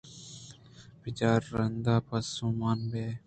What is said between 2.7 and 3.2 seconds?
بئے